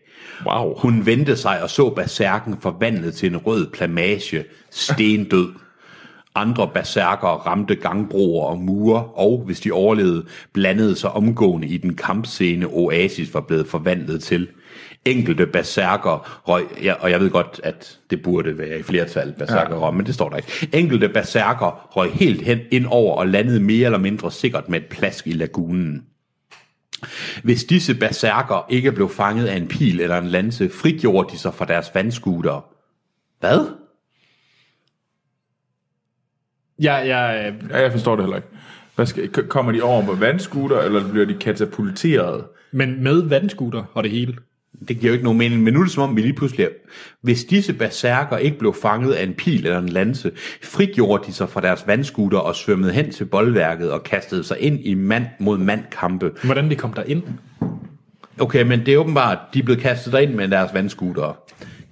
[0.45, 0.73] Wow.
[0.77, 5.47] Hun vendte sig og så berserken forvandlet til en rød plamage, stendød.
[6.35, 11.95] Andre berserkere ramte gangbroer og mure, og hvis de overlevede, blandede sig omgående i den
[11.95, 14.47] kampscene Oasis var blevet forvandlet til.
[15.05, 19.85] Enkelte berserker røg, ja, og jeg ved godt, at det burde være i flertal berserker,
[19.85, 19.91] ja.
[19.91, 20.69] men det står der ikke.
[20.73, 24.85] Enkelte berserker røg helt hen ind over og landede mere eller mindre sikkert med et
[24.85, 26.03] plask i lagunen.
[27.43, 31.53] Hvis disse berserker ikke blev fanget af en pil eller en lanse, frigjorde de sig
[31.53, 32.61] fra deres vandskutere.
[33.39, 33.84] Hvad?
[36.81, 38.47] Ja, ja, øh, Ja, jeg forstår det heller ikke.
[38.95, 42.43] Hvad skal, kommer de over på vandskuter, eller bliver de katapulteret?
[42.75, 44.35] men med vandskuter og det hele.
[44.87, 46.69] Det giver jo ikke nogen mening, men nu er det som om, vi lige pludselig...
[47.21, 50.31] Hvis disse berserker ikke blev fanget af en pil eller en lanse,
[50.63, 54.79] frigjorde de sig fra deres vandskuter og svømmede hen til boldværket og kastede sig ind
[54.83, 56.31] i mand mod mand kampe.
[56.43, 57.23] Hvordan de kom der ind?
[58.39, 61.33] Okay, men det er åbenbart, de er blevet kastet derind med deres vandskutere.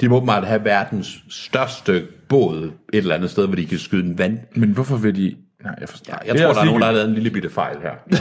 [0.02, 4.06] De må åbenbart have verdens største båd et eller andet sted, hvor de kan skyde
[4.06, 4.38] en vand.
[4.56, 5.36] Men hvorfor vil de...
[5.64, 6.14] Nej, jeg forstår.
[6.14, 7.92] Ja, jeg tror, der er nogen, der har lavet en lille bitte fejl her.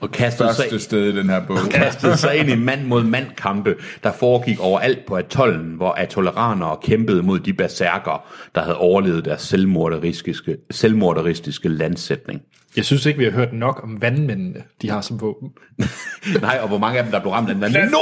[0.00, 1.56] og kastet sig, sted i den her bog.
[1.70, 6.76] kastede sig ind i mand mod mand kampe, der foregik overalt på atollen, hvor atoleranere
[6.82, 12.42] kæmpede mod de berserker, der havde overlevet deres selvmorderistiske, selvmorderistiske landsætning.
[12.76, 15.50] Jeg synes ikke, vi har hørt nok om vandmændene, de har som våben.
[16.42, 17.90] Nej, og hvor mange af dem, der blev ramt af den anden.
[17.90, 17.98] No!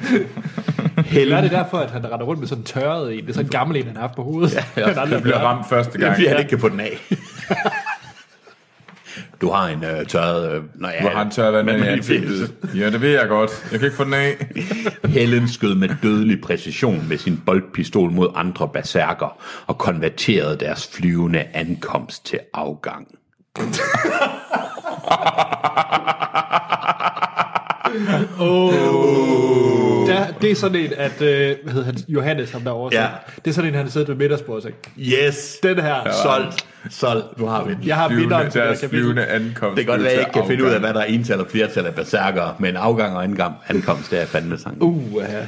[1.14, 3.20] Hvad er det derfor, at han render rundt med sådan en tørret en?
[3.22, 4.54] Det er sådan en gammel en, han har haft på hovedet.
[4.76, 6.10] Ja, ja, han bliver ramt første det gang.
[6.10, 7.00] er fordi, han ikke kan få den af.
[9.40, 10.52] Du har en øh, tørret...
[10.52, 12.78] Øh, nej, Du har en tør vand i.
[12.78, 13.68] Ja, det ved jeg godt.
[13.72, 14.46] Jeg kan ikke få den af.
[15.14, 21.44] Helen skød med dødelig præcision med sin boldpistol mod andre berserker og konverterede deres flyvende
[21.54, 23.06] ankomst til afgang.
[23.56, 23.64] Der,
[30.42, 33.02] det er sådan en, at øh, hvad hedder han, Johannes, ham der Ja.
[33.02, 33.08] ja.
[33.44, 35.58] det er sådan en, han har siddet ved middagsbordet og Yes!
[35.62, 36.66] den her, Solgt.
[36.90, 37.38] Solgt.
[37.38, 37.86] Nu har vi den.
[37.86, 39.76] jeg har vinderen til deres det, flyvende ankomst.
[39.76, 40.92] Det kan godt være, at jeg ikke kan finde ud af, hvad...
[40.92, 44.26] hvad der er ental og flertal af berserkere, men afgang og angang, ankomst, det er
[44.26, 44.82] fandme sang.
[44.82, 45.46] Uh, ja.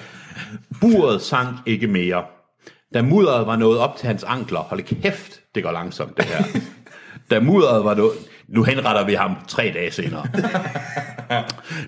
[0.81, 2.23] Buret sank ikke mere.
[2.95, 6.45] Da mudderet var nået op til hans ankler, hold kæft, det går langsomt det her.
[7.31, 8.13] Da mudderet var nået,
[8.49, 10.27] nu henretter vi ham tre dage senere.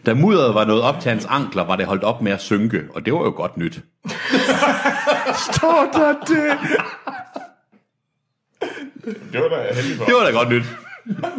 [0.06, 2.82] Da mudderet var nået op til hans ankler, var det holdt op med at synke,
[2.94, 3.74] og det var jo godt nyt.
[5.52, 6.58] Står der det?
[9.32, 10.04] Det var da heldig for.
[10.04, 10.64] Det var da godt nyt.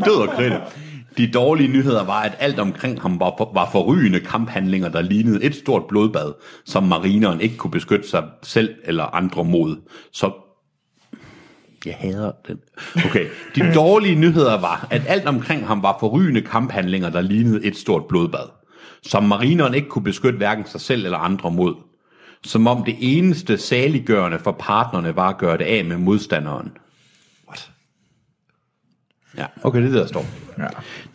[0.05, 0.53] Død og kridt.
[1.17, 5.43] De dårlige nyheder var, at alt omkring ham var, for, var forrygende kamphandlinger, der lignede
[5.43, 6.33] et stort blodbad,
[6.65, 9.75] som marineren ikke kunne beskytte sig selv eller andre mod.
[10.13, 10.31] Så
[11.85, 12.59] jeg hader den.
[13.05, 13.27] Okay.
[13.55, 18.05] De dårlige nyheder var, at alt omkring ham var forrygende kamphandlinger, der lignede et stort
[18.05, 18.49] blodbad,
[19.03, 21.75] som marineren ikke kunne beskytte hverken sig selv eller andre mod.
[22.43, 26.71] Som om det eneste saliggørende for partnerne var at gøre det af med modstanderen.
[29.37, 30.25] Ja, okay, det er det, der står.
[30.57, 30.67] Ja.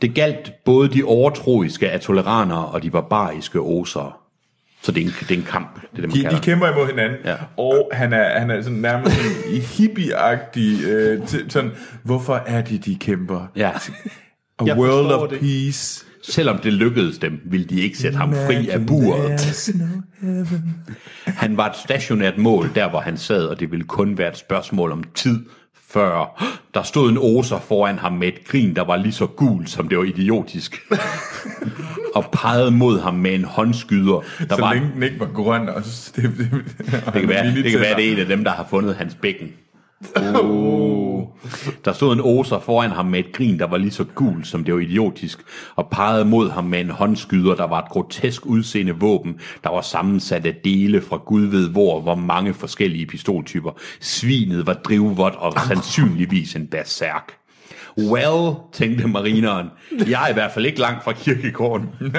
[0.03, 4.13] Det galt både de overtroiske atoleraner og de barbariske osere.
[4.85, 6.39] Så det er en, det er en kamp, det er det, man De, kalder.
[6.39, 7.35] de kæmper imod hinanden, Ja.
[7.57, 9.17] og han er, han er sådan nærmest
[9.51, 11.71] i hippie-agtig, øh, sådan,
[12.03, 13.47] hvorfor er det, de kæmper?
[13.57, 13.71] Ja.
[14.59, 15.41] A Jeg world of det.
[15.41, 16.05] peace.
[16.23, 19.73] Selvom det lykkedes dem, ville de ikke sætte ham fri af buret.
[19.75, 19.85] No
[20.21, 20.75] heaven.
[21.27, 24.37] Han var et stationært mål, der hvor han sad, og det ville kun være et
[24.37, 25.39] spørgsmål om tid,
[25.89, 26.43] før
[26.75, 29.89] der stod en oser foran ham med et grin, der var lige så gul, som
[29.89, 30.77] det var idiotisk.
[32.15, 35.69] og pegede mod ham med en håndskyder, der Så var længe den ikke var grøn
[35.69, 36.13] også.
[36.17, 36.51] Det, det,
[37.05, 39.15] Det kan være, det kan være, det er en af dem, der har fundet hans
[39.15, 39.49] bækken.
[40.43, 41.23] Oh.
[41.85, 44.65] Der stod en oser foran ham med et grin, der var lige så gul, som
[44.65, 45.39] det var idiotisk,
[45.77, 49.81] og pegede mod ham med en håndskyder, der var et grotesk udseende våben, der var
[49.81, 53.71] sammensat af dele fra Gud ved hvor, hvor mange forskellige pistoltyper.
[54.01, 57.44] Svinet var drivvådt og sandsynligvis en berserk.
[57.99, 59.71] Well, tænkte marineren,
[60.09, 61.89] jeg er i hvert fald ikke langt fra kirkegården.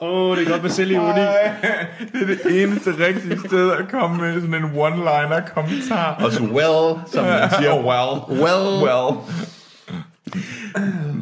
[0.00, 1.20] Åh, oh, det er godt med selvironi.
[2.12, 6.14] Det er det eneste rigtige sted at komme med sådan en one-liner kommentar.
[6.24, 7.74] Og så well, som man siger.
[7.74, 8.40] well.
[8.42, 8.82] Well.
[8.84, 9.16] Well.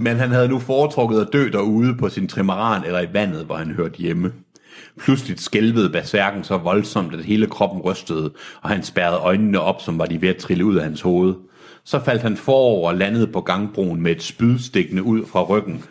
[0.01, 3.57] Men han havde nu foretrukket at dø derude på sin trimaran eller i vandet, hvor
[3.57, 4.33] han hørte hjemme.
[5.00, 8.32] Pludselig skælvede berserken så voldsomt, at hele kroppen rystede,
[8.62, 11.35] og han spærrede øjnene op, som var de ved at trille ud af hans hoved.
[11.85, 15.85] Så faldt han forover og landede på gangbroen med et spyd stikkende ud fra ryggen.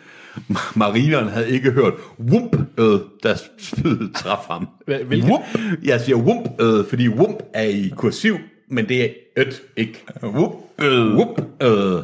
[0.74, 4.68] Marineren havde ikke hørt wump øh, da spydet traf ham.
[4.86, 5.30] Hvilket?
[5.30, 5.44] Wump.
[5.84, 8.36] Jeg siger wump, øh, fordi wump er i kursiv,
[8.68, 10.04] men det er et, ikke.
[10.22, 10.52] Whoop.
[10.80, 12.02] Whoop, øh,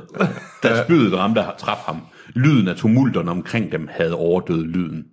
[0.62, 1.96] da spydet ramte traf ham.
[2.34, 5.04] Lyden af tumulterne omkring dem havde overdøvet lyden.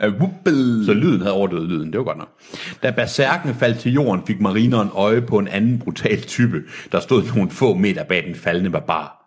[0.00, 2.28] Så lyden havde overdøvet lyden, det var godt nok.
[2.82, 7.22] Da berserken faldt til jorden, fik marineren øje på en anden brutal type, der stod
[7.34, 9.20] nogle få meter bag den faldende barbar.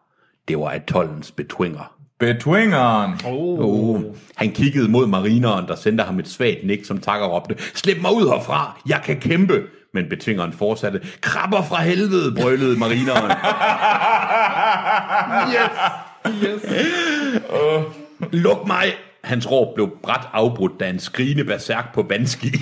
[0.47, 1.93] Det var atollens betwinger.
[2.19, 3.13] Betwingeren.
[3.25, 4.01] Oh.
[4.35, 8.01] Han kiggede mod marineren, der sendte ham et svagt nik, som tak og råbte, Slip
[8.01, 9.63] mig ud herfra, jeg kan kæmpe.
[9.93, 13.31] Men betvingeren fortsatte, Krabber fra helvede, brølede marineren.
[18.43, 19.06] Luk mig!
[19.27, 22.49] Hans råb blev bræt afbrudt, da en skrigende berserk på vandski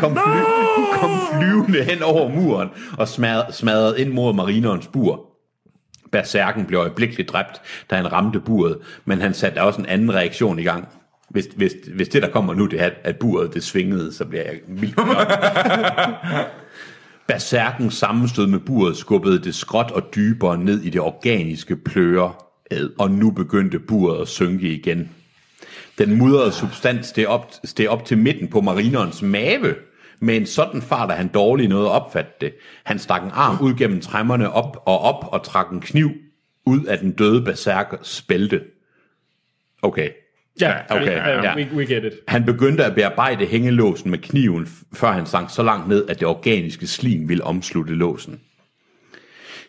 [0.00, 0.42] kom, fly,
[0.92, 5.26] kom flyvende hen over muren og smadrede, smadrede ind mod marinerens bur.
[6.12, 10.58] Berserken blev øjeblikkeligt dræbt, da han ramte buret, men han satte også en anden reaktion
[10.58, 10.88] i gang.
[11.30, 14.42] Hvis, hvis, hvis det, der kommer nu, det er, at buret det svingede, så bliver
[14.42, 14.96] jeg vildt.
[17.28, 22.32] Berserken sammenstød med buret skubbede det skråt og dybere ned i det organiske pløre,
[22.98, 25.10] og nu begyndte buret at synke igen.
[25.98, 29.74] Den mudrede substans steg op, steg op til midten på marinerens mave.
[30.20, 32.52] Med en sådan fart, at han dårligt nåede at opfatte det.
[32.84, 36.10] Han stak en arm ud gennem træmmerne op og op og trak en kniv
[36.66, 38.60] ud af den døde berserkers bælte.
[39.82, 40.10] Okay.
[40.60, 41.56] Ja, okay, ja, ja.
[41.56, 42.12] We, we get it.
[42.28, 46.28] Han begyndte at bearbejde hængelåsen med kniven, før han sank så langt ned, at det
[46.28, 48.40] organiske slim ville omslutte låsen.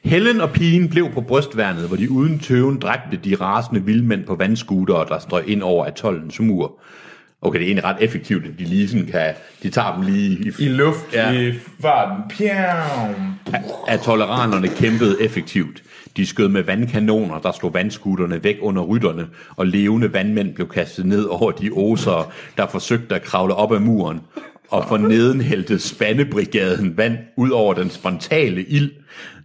[0.04, 4.36] Helen og pigen blev på brystværnet, hvor de uden tøven dræbte de rasende vildmænd på
[4.36, 6.80] vandskutere, der strøg ind over atollens mur.
[7.42, 9.34] Okay, det er egentlig ret effektivt, at de lige sådan kan...
[9.64, 10.66] De tager dem lige i...
[10.66, 11.32] I luft, Ja.
[11.32, 12.24] i farten.
[13.88, 15.84] At toleranerne kæmpede effektivt.
[16.18, 21.06] De skød med vandkanoner, der slog vandskutterne væk under rytterne, og levende vandmænd blev kastet
[21.06, 22.26] ned over de osere,
[22.58, 24.22] der forsøgte at kravle op ad muren.
[24.70, 28.92] Og for neden hældte Spandebrigaden vand ud over den spontane ild,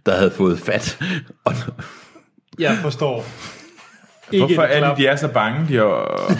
[0.05, 0.99] der havde fået fat.
[1.45, 1.53] Og,
[2.59, 3.25] Jeg forstår.
[4.31, 5.67] Ikke Hvorfor er det, de er så bange?
[5.67, 6.31] De er...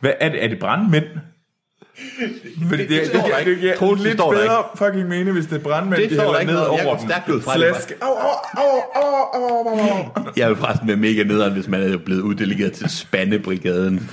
[0.00, 0.44] Hvad er det?
[0.44, 1.04] Er det brandmænd?
[2.68, 3.68] Fordi det, det, det, det, ikke.
[3.68, 6.40] det, det lidt bedre fucking mening, hvis det er brandmænd, Det de står der hælder
[6.40, 7.08] ikke ned over dem.
[7.08, 7.94] stærkt ud fra, det Flaske.
[8.02, 9.02] Au, au, au, au,
[9.34, 10.32] au, au, au, au.
[10.36, 14.10] jeg vil forresten være mega nederen, hvis man er blevet uddelegeret til Spandebrigaden.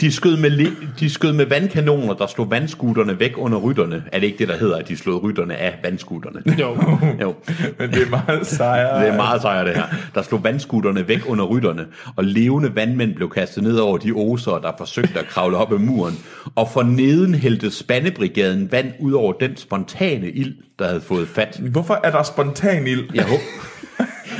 [0.00, 4.04] De skød, med, de skød med vandkanoner, der slog vandskutterne væk under rytterne.
[4.12, 6.42] Er det ikke det, der hedder, at de slog rytterne af vandskutterne?
[6.60, 6.76] Jo.
[7.20, 7.34] Jo.
[7.78, 9.00] Men det er meget sejere.
[9.00, 9.84] Det er meget sejere, det her.
[10.14, 14.58] Der slog vandskutterne væk under rytterne, og levende vandmænd blev kastet ned over de oser,
[14.58, 16.14] der forsøgte at kravle op ad muren.
[16.54, 21.60] Og for neden hældte Spandebrigaden vand ud over den spontane ild, der havde fået fat.
[21.70, 23.04] Hvorfor er der spontan ild?
[23.14, 23.42] Jeg håber...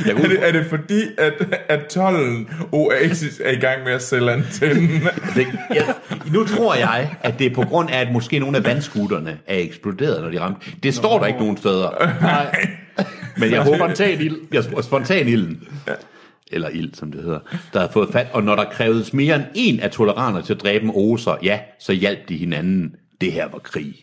[0.06, 1.32] Jeg Er det, er det fordi, at,
[1.68, 4.88] at tollen Oasis er i gang med at sælge antennen?
[5.34, 5.94] Det, jeg,
[6.32, 9.56] nu tror jeg, at det er på grund af, at måske nogle af vandskutterne er
[9.58, 10.70] eksploderet, når de ramte.
[10.82, 12.14] Det står der ikke nogen steder.
[12.20, 12.66] Nej.
[13.36, 13.76] Men jeg håber...
[13.76, 14.36] Spontan ild.
[14.52, 15.68] Ja, sp- spontan ilden.
[16.52, 17.38] Eller ild, som det hedder.
[17.72, 18.26] Der har fået fat.
[18.32, 21.58] Og når der krævedes mere end en af toleraner til at dræbe en oser, ja,
[21.80, 22.94] så hjalp de hinanden.
[23.20, 23.94] Det her var krig.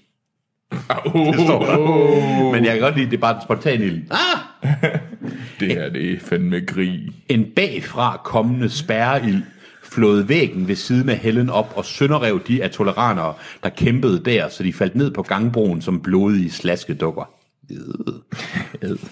[1.13, 2.51] Det står der.
[2.51, 4.07] Men jeg kan godt lide, at det er bare den spontan ilden.
[4.11, 4.39] Ah!
[5.59, 7.09] Det her, det er fandme grig.
[7.29, 9.43] En bagfra kommende spærreild
[9.83, 14.49] flåede væggen ved siden af Helen op og sønderrev de af toleranere, der kæmpede der,
[14.49, 17.29] så de faldt ned på gangbroen som blodige slaskedukker.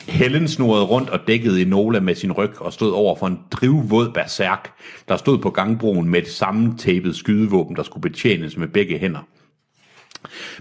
[0.08, 4.12] Helen snurrede rundt og dækkede Enola med sin ryg og stod over for en drivvåd
[4.13, 4.71] berserk,
[5.08, 9.27] der stod på gangbroen med et sammentæbet skydevåben, der skulle betjenes med begge hænder.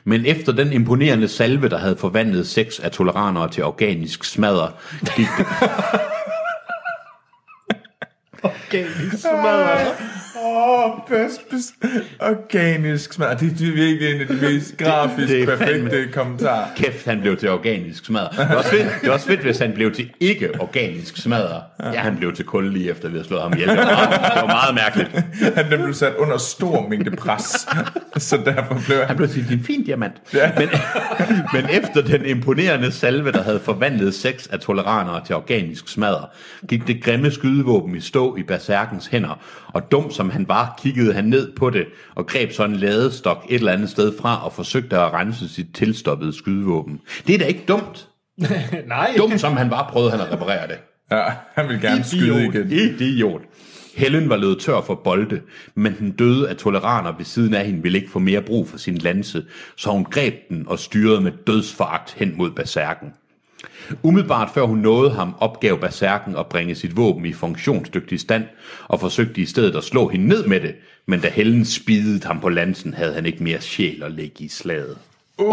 [0.07, 4.69] Men efter den imponerende salve, der havde forvandlet seks af toleranere til organisk smadder,
[5.17, 5.47] gik det,
[10.37, 11.75] Åh, oh, bedst, bedst.
[12.21, 13.37] Organisk smad.
[13.37, 16.67] Det, det er virkelig en af de mest grafisk Det er perfekte fandme- kommentarer.
[16.77, 18.29] kæft, han blev til organisk smadder.
[18.29, 21.61] Det var også fedt, det var også fedt hvis han blev til ikke organisk smadder.
[21.93, 23.69] Ja, han blev til kul lige efter, vi havde slået ham ihjel.
[23.69, 25.25] Det var meget, det var meget mærkeligt.
[25.57, 27.67] Han blev sat under stor mængde pres,
[28.17, 29.17] så derfor blev Han han...
[29.17, 30.15] blev til en fin diamant.
[30.33, 30.69] Men,
[31.53, 36.31] men efter den imponerende salve, der havde forvandlet seks af toleranere til organisk smadder,
[36.69, 39.41] gik det grimme skydevåben i stå i berserkens hænder,
[39.73, 43.47] og dum som han var, kiggede han ned på det og greb så en ladestok
[43.49, 47.01] et eller andet sted fra og forsøgte at rense sit tilstoppede skydevåben.
[47.27, 48.09] Det er da ikke dumt.
[48.87, 49.15] Nej.
[49.19, 50.77] Dum som han var, prøvede han at reparere det.
[51.11, 52.73] Ja, han vil gerne skyde igen.
[52.73, 53.43] Idiot.
[53.97, 55.41] Helen var løbet tør for bolde,
[55.75, 58.79] men den døde af toleraner ved siden af hende ville ikke få mere brug for
[58.79, 59.45] sin lanse,
[59.77, 63.09] så hun greb den og styrede med dødsfart hen mod berserken.
[64.03, 68.45] Umiddelbart før hun nåede ham, opgav berserken at bringe sit våben i funktionsdygtig stand,
[68.89, 70.75] og forsøgte i stedet at slå hende ned med det,
[71.07, 74.49] men da Helen spidede ham på lansen, havde han ikke mere sjæl at lægge i
[74.49, 74.97] slaget.
[75.39, 75.47] Uh,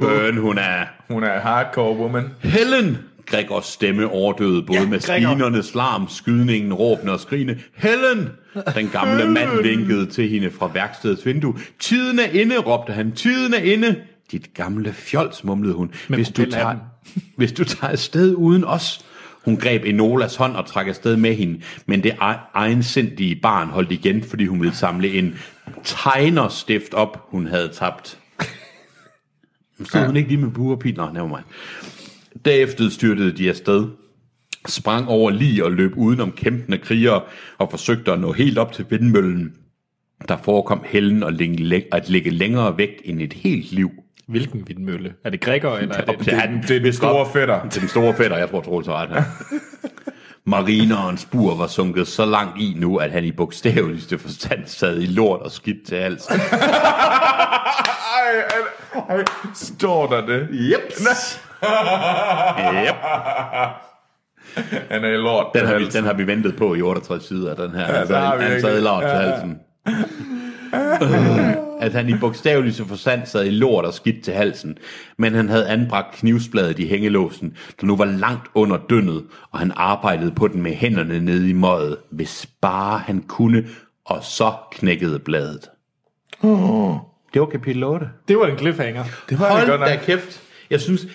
[0.00, 2.30] Burn, hun er hun er en hardcore woman.
[2.42, 2.98] Helen!
[3.26, 7.58] Gregors stemme overdøde både ja, maskinernes larm, skydningen, råbende og skrigende.
[7.74, 8.28] Helen!
[8.74, 11.54] Den gamle mand vinkede til hende fra værkstedets vindue.
[11.80, 13.12] Tiden er inde, råbte han.
[13.12, 13.96] Tiden er inde.
[14.32, 15.90] Dit gamle fjols, mumlede hun.
[16.08, 16.76] Hvis du, tager,
[17.36, 19.04] hvis du tager afsted uden os.
[19.44, 23.92] Hun greb Enolas hånd og trak afsted med hende, men det ej- egensindige barn holdt
[23.92, 25.34] igen, fordi hun ville samle en
[25.84, 28.18] tegnerstift op, hun havde tabt.
[29.84, 30.96] Stod hun ikke lige med bue og pil?
[30.96, 31.44] Nå, nevermind.
[32.44, 33.86] Derefter styrtede de afsted,
[34.68, 37.22] sprang over lige og løb udenom kæmpende krigere
[37.58, 39.52] og forsøgte at nå helt op til vindmøllen.
[40.28, 43.90] Der forekom ligge, at ligge længere væk end et helt liv.
[44.32, 45.12] Hvilken vindmølle?
[45.24, 46.18] Er det Gregor, eller er det...
[46.26, 47.62] Det er, den, Det er den store fætter.
[47.62, 49.22] det er den store fætter, jeg tror, Troels har ret her.
[50.46, 55.06] Marinerens bur var sunket så langt i nu, at han i bogstaveligste forstand sad i
[55.06, 56.26] lort og skidt til hals.
[56.30, 56.38] Ej,
[58.94, 60.48] ej, ej, står der det?
[60.52, 60.80] Yep.
[60.80, 60.90] yep.
[64.90, 65.46] Han er i lort.
[65.54, 67.98] Den har, vi, den har vi ventet på i 68 sider, den her.
[67.98, 69.30] Ja, har vi han sad i lort til Ja, ja.
[69.30, 69.58] halsen.
[71.82, 74.78] At han i bogstaveligste forstand sad i lort og skidt til halsen,
[75.18, 79.72] men han havde anbragt knivsbladet i hængelåsen, der nu var langt under dønnet, og han
[79.76, 83.64] arbejdede på den med hænderne nede i møget, hvis bare han kunne,
[84.04, 85.68] og så knækkede bladet.
[87.34, 88.06] Det var kapitel 8.
[88.28, 89.04] Det var en cliffhanger.
[89.28, 89.88] Det var det Hold godt nok.
[89.88, 90.42] da kæft.
[90.70, 91.06] Jeg synes,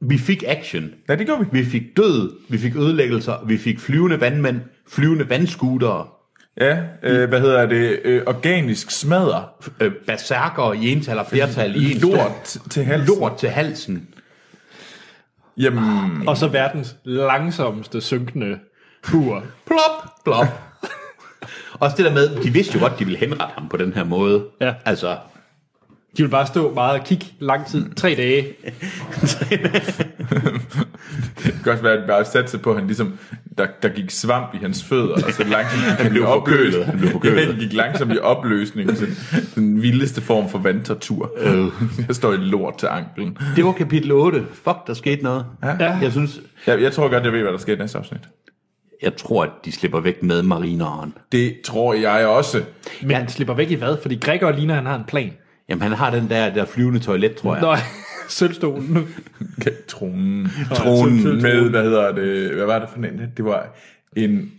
[0.00, 0.90] vi fik action.
[1.08, 1.58] Ja, det gjorde vi.
[1.58, 6.06] Vi fik død, vi fik ødelæggelser, vi fik flyvende vandmænd, flyvende vandskutere,
[6.60, 8.00] Ja, øh, hvad hedder det?
[8.04, 9.54] Øh, organisk smadder.
[9.80, 13.18] øh, berserker i ental og flertal i en Lort til halsen.
[13.18, 14.08] lort til halsen.
[15.56, 18.58] Jamen, Og så verdens langsomste synkende
[19.10, 19.42] bur.
[19.66, 20.46] Plop, plop.
[21.80, 24.04] Også det der med, de vidste jo godt, de ville henrette ham på den her
[24.04, 24.44] måde.
[24.60, 24.74] Ja.
[24.84, 25.16] Altså,
[26.16, 27.94] De vil bare stå meget og kigge lang tid.
[27.94, 28.46] Tre dage.
[31.44, 33.18] det kan også være, at bare satte sig på, at han ligesom,
[33.58, 37.10] der, der gik svamp i hans fødder, og så langsomt han blev forkølet, han blev
[37.10, 37.46] forkølet.
[37.46, 39.06] Han gik langsomt i opløsning, så
[39.54, 41.30] den vildeste form for vandtortur.
[41.40, 41.66] Øh.
[42.08, 43.38] Jeg står i lort til anklen.
[43.56, 44.44] det var kapitel 8.
[44.64, 45.46] Fuck, der skete noget.
[45.62, 45.98] Ja.
[46.02, 48.20] Jeg synes, Jeg, jeg tror godt, jeg ved, hvad der sker i næste afsnit.
[49.02, 51.14] jeg tror, at de slipper væk med marineren.
[51.32, 52.62] Det tror jeg også.
[53.02, 53.96] Men han slipper væk i hvad?
[54.02, 55.32] Fordi Gregor ligner, han har en plan.
[55.68, 57.62] Jamen, han har den der, der flyvende toilet, tror jeg.
[57.62, 57.76] Nå,
[58.28, 59.08] sølvstolen.
[59.58, 60.48] Okay, tronen.
[60.74, 63.20] Tronen med, hvad hedder det, hvad var det for en?
[63.36, 63.66] Det var
[64.16, 64.52] en,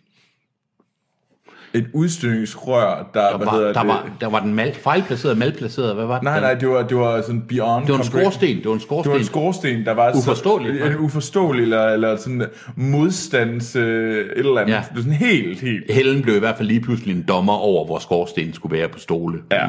[1.76, 3.88] et udstødningsrør, der, Der hvad var, hedder der, det?
[3.88, 6.24] var, der var den mal, fejlplaceret, malplaceret, hvad var det?
[6.24, 8.80] Nej, nej, det var, det var sådan beyond Det var en skorsten, det var en
[8.80, 9.16] Det var skorsten.
[9.16, 10.80] en skorsten, der var Uforståelig.
[10.82, 12.46] Så, en uforståelig, eller, eller sådan
[12.76, 14.74] modstands, øh, et eller andet.
[14.74, 14.78] Ja.
[14.80, 15.92] Det var sådan helt, helt...
[15.94, 19.00] Helen blev i hvert fald lige pludselig en dommer over, hvor skorstenen skulle være på
[19.00, 19.40] stole.
[19.52, 19.68] Ja.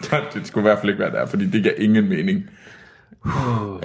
[0.34, 2.44] det skulle i hvert fald ikke være der, fordi det giver ingen mening.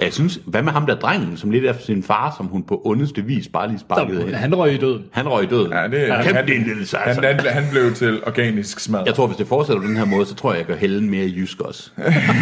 [0.02, 2.82] Jeg synes, hvad med ham der drengen, som lidt efter sin far, som hun på
[2.84, 4.34] ondeste vis bare lige sparkede hen?
[4.34, 5.04] Han røg i døden.
[5.12, 5.72] Han røg i døden.
[5.72, 7.14] Ja, det, Kæmpe han, din lille sejr.
[7.14, 9.02] han, han, han blev til organisk smad.
[9.06, 11.10] Jeg tror, hvis det fortsætter på den her måde, så tror jeg, jeg gør Helen
[11.10, 11.90] mere jysk også.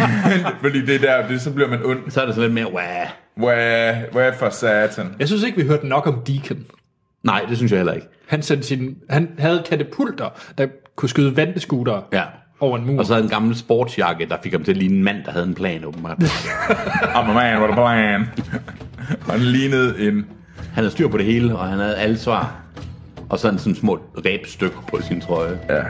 [0.61, 1.99] fordi det er der, det, så bliver man ond.
[2.09, 3.07] Så er det sådan lidt mere, Wah.
[3.35, 5.15] Hvad, hvad for satan?
[5.19, 6.57] Jeg synes ikke, vi hørte nok om Deacon.
[7.23, 8.07] Nej, det synes jeg heller ikke.
[8.27, 12.23] Han, sendte sin, han havde katapulter, der kunne skyde vandeskutere Ja.
[12.59, 12.99] Over en mur.
[12.99, 15.31] Og så havde en gammel sportsjakke, der fik ham til at ligne en mand, der
[15.31, 16.23] havde en plan, åbenbart.
[17.17, 18.29] I'm a man, what a plan.
[19.29, 20.13] Han lignede en...
[20.55, 22.55] Han havde styr på det hele, og han havde alle svar.
[23.29, 25.59] Og sådan sådan små ræbstykker på sin trøje.
[25.69, 25.81] Ja.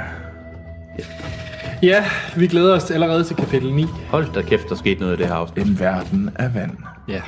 [1.83, 2.05] Ja,
[2.37, 3.85] vi glæder os allerede til kapitel 9.
[4.09, 5.65] Hold da kæft, der skete noget i det her afsnit.
[5.65, 6.71] En verden af vand.
[7.07, 7.21] Ja.